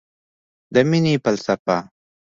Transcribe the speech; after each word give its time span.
د 0.73 0.75
مینې 0.89 1.13
فلسفه 1.23 1.77